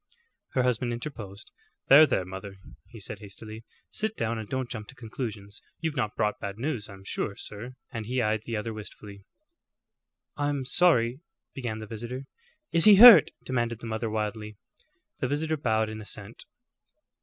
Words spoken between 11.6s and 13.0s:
the visitor. "Is he